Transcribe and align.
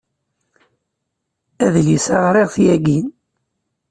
Adlis-a 1.65 2.17
ɣriɣ-t 2.27 2.55
yagi. 2.65 2.99